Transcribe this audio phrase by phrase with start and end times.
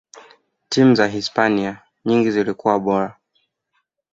[0.69, 3.17] timu za hispania nyingi zilikuwa bora